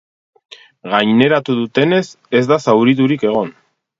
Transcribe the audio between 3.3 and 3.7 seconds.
egon.